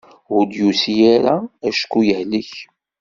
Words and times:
Ur 0.35 0.43
d-yusi 0.45 0.95
ara 1.15 1.35
acku 1.67 1.99
yehlek. 2.07 2.51